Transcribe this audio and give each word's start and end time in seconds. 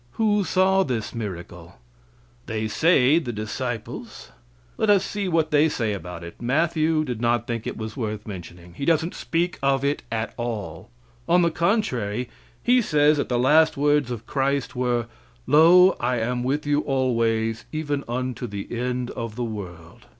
Who 0.13 0.43
saw 0.43 0.81
this 0.81 1.13
miracle? 1.13 1.75
They 2.47 2.67
say 2.67 3.19
the 3.19 3.31
disciples. 3.31 4.31
Let 4.75 4.89
us 4.89 5.05
see 5.05 5.27
what 5.27 5.51
they 5.51 5.69
say 5.69 5.93
about 5.93 6.23
it. 6.23 6.41
Matthew 6.41 7.03
did 7.05 7.21
not 7.21 7.45
think 7.45 7.67
it 7.67 7.77
was 7.77 7.95
worth 7.95 8.27
mentioning. 8.27 8.73
He 8.73 8.83
doesn't 8.83 9.13
speak 9.13 9.59
of 9.61 9.85
it 9.85 10.01
at 10.11 10.33
all. 10.37 10.89
On 11.29 11.43
the 11.43 11.51
contrary, 11.51 12.29
he 12.63 12.81
says 12.81 13.17
that 13.17 13.29
the 13.29 13.37
last 13.37 13.77
words 13.77 14.09
of 14.09 14.25
Christ 14.25 14.75
were: 14.75 15.05
"Lo, 15.45 15.95
I 15.99 16.15
am 16.17 16.43
with 16.43 16.65
you 16.65 16.79
always, 16.79 17.65
even 17.71 18.03
unto 18.07 18.47
the 18.47 18.75
end 18.75 19.11
of 19.11 19.35
the 19.35 19.43
world." 19.43 20.07